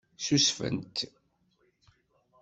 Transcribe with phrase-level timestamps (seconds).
[0.17, 0.95] Ssusfent.